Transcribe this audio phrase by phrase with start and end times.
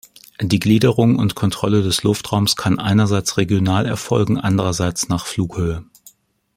[0.41, 5.85] Die Gliederung und Kontrolle des Luftraums kann einerseits regional erfolgen, andererseits nach Flughöhe.